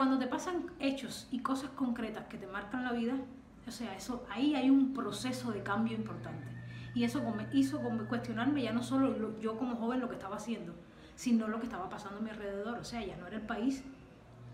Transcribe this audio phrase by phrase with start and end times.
[0.00, 3.16] cuando te pasan hechos y cosas concretas que te marcan la vida,
[3.68, 6.46] o sea, eso, ahí hay un proceso de cambio importante.
[6.94, 10.74] Y eso me hizo cuestionarme ya no solo yo como joven lo que estaba haciendo,
[11.16, 12.78] sino lo que estaba pasando a mi alrededor.
[12.78, 13.84] O sea, ya no era el país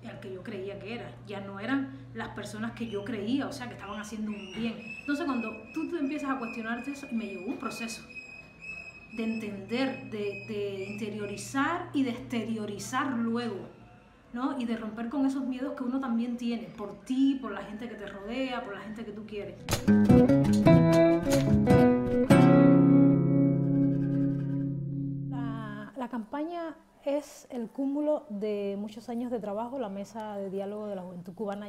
[0.04, 3.52] al que yo creía que era, ya no eran las personas que yo creía, o
[3.52, 4.74] sea, que estaban haciendo un bien.
[4.98, 8.02] Entonces, cuando tú te empiezas a cuestionarte eso, me llevó un proceso
[9.16, 13.76] de entender, de, de interiorizar y de exteriorizar luego
[14.58, 17.88] Y de romper con esos miedos que uno también tiene, por ti, por la gente
[17.88, 19.56] que te rodea, por la gente que tú quieres.
[25.96, 29.78] La, campaña es el cúmulo de muchos años de trabajo.
[29.78, 31.68] La Mesa de Diálogo de la Juventud Cubana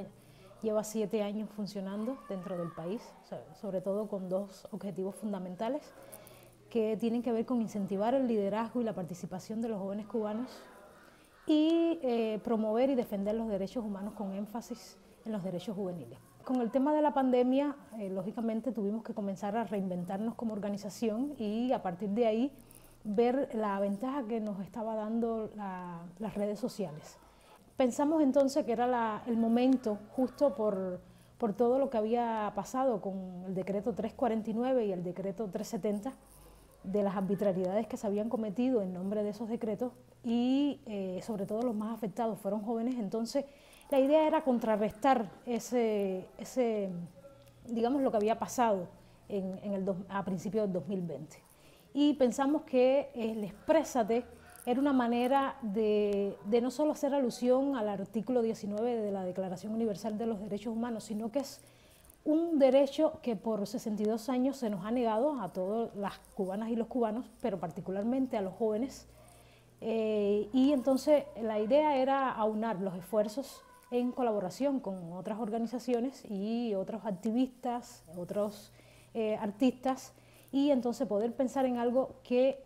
[0.61, 3.01] lleva siete años funcionando dentro del país,
[3.61, 5.93] sobre todo con dos objetivos fundamentales
[6.69, 10.49] que tienen que ver con incentivar el liderazgo y la participación de los jóvenes cubanos
[11.47, 16.19] y eh, promover y defender los derechos humanos con énfasis en los derechos juveniles.
[16.43, 21.33] Con el tema de la pandemia, eh, lógicamente tuvimos que comenzar a reinventarnos como organización
[21.37, 22.51] y a partir de ahí
[23.03, 25.49] ver la ventaja que nos estaba dando
[26.19, 27.17] las redes sociales.
[27.77, 30.99] Pensamos entonces que era el momento, justo por,
[31.37, 36.13] por todo lo que había pasado con el decreto 349 y el decreto 370,
[36.91, 39.91] de las arbitrariedades que se habían cometido en nombre de esos decretos
[40.23, 43.45] y eh, sobre todo los más afectados fueron jóvenes, entonces
[43.89, 46.89] la idea era contrarrestar ese, ese
[47.67, 48.87] digamos, lo que había pasado
[49.29, 51.37] en, el a principios del 2020.
[51.93, 54.25] Y pensamos que el exprésate
[54.65, 59.73] era una manera de, de no solo hacer alusión al artículo 19 de la Declaración
[59.73, 61.61] Universal de los Derechos Humanos, sino que es
[62.27, 66.75] un derecho que por 62 años se nos ha negado a todas las cubanas y
[66.75, 69.07] los cubanos, pero particularmente a los jóvenes.
[69.79, 73.61] Eh, y entonces la idea era aunar los esfuerzos
[73.91, 78.73] en colaboración con otras organizaciones y otros activistas, otros
[79.13, 80.13] eh, artistas,
[80.51, 82.61] y entonces poder pensar en algo que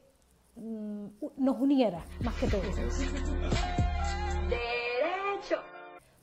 [0.55, 1.05] mm,
[1.37, 2.61] nos uniera más que todo.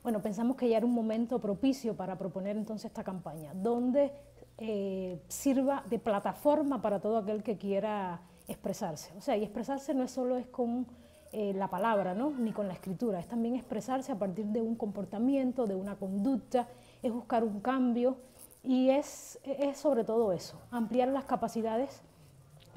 [0.02, 4.12] Bueno, pensamos que ya era un momento propicio para proponer entonces esta campaña, donde
[4.58, 9.12] eh, sirva de plataforma para todo aquel que quiera expresarse.
[9.16, 10.86] O sea, y expresarse no es solo es con
[11.30, 12.30] eh, la palabra, ¿no?
[12.30, 16.68] ni con la escritura, es también expresarse a partir de un comportamiento, de una conducta,
[17.02, 18.16] es buscar un cambio
[18.62, 22.02] y es, es sobre todo eso, ampliar las capacidades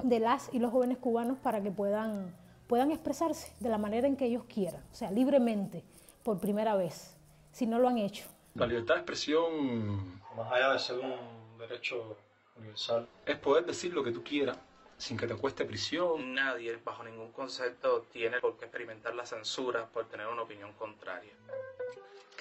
[0.02, 2.34] de las y los jóvenes cubanos para que puedan,
[2.66, 5.82] puedan expresarse de la manera en que ellos quieran, o sea, libremente,
[6.22, 7.16] por primera vez
[7.52, 8.24] si no lo han hecho.
[8.54, 12.16] La libertad de expresión, más allá de ser un derecho
[12.56, 14.58] universal, es poder decir lo que tú quieras
[14.96, 16.34] sin que te cueste prisión.
[16.34, 21.32] Nadie, bajo ningún concepto, tiene por qué experimentar la censura por tener una opinión contraria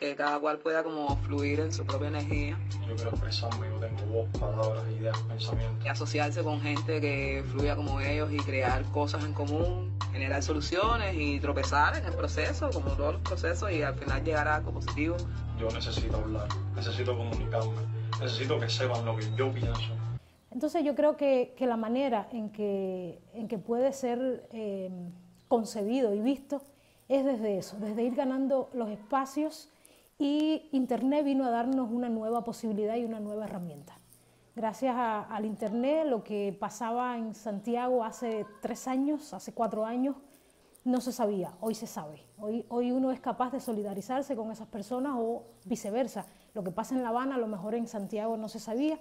[0.02, 2.58] que cada cual pueda como fluir en su propia energía.
[2.88, 5.86] Yo quiero expresarme, yo tengo voz, palabras, ideas, pensamientos.
[5.86, 11.16] Y asociarse con gente que fluya como ellos y crear cosas en común, generar soluciones
[11.16, 14.72] y tropezar en el proceso, como todos los procesos, y al final llegar a algo
[14.72, 15.18] positivo.
[15.60, 17.82] Yo necesito hablar, necesito comunicarme,
[18.20, 19.94] necesito que sepan lo que yo pienso.
[20.50, 24.90] Entonces yo creo que, que la manera en que, en que puede ser eh,
[25.48, 26.64] concebido y visto
[27.08, 29.70] es desde eso, desde ir ganando los espacios
[30.22, 33.98] y Internet vino a darnos una nueva posibilidad y una nueva herramienta.
[34.56, 40.16] Gracias al Internet, lo que pasaba en Santiago hace tres años, hace cuatro años,
[40.84, 42.22] no se sabía, hoy se sabe.
[42.38, 46.28] Hoy, hoy uno es capaz de solidarizarse con esas personas o viceversa.
[46.54, 49.00] Lo que pasa en La Habana a lo mejor en Santiago no se sabía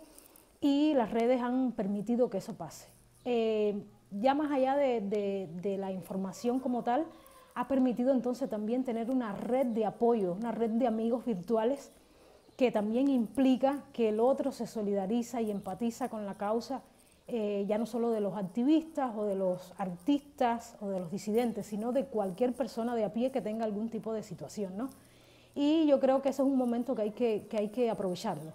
[0.59, 2.89] y las redes han permitido que eso pase.
[3.27, 7.07] Eh, ya más allá de la información como tal,
[7.55, 11.93] ha permitido entonces también tener una red de apoyo, una red de amigos virtuales
[12.57, 16.83] que también implica que el otro se solidariza y empatiza con la causa,
[17.27, 21.67] eh, ya no solo de los activistas o de los artistas o de los disidentes,
[21.67, 24.77] sino de cualquier persona de a pie que tenga algún tipo de situación.
[24.77, 24.91] ¿no?
[25.55, 28.53] Y yo creo que ese es un momento que hay que, que, hay que aprovecharlo.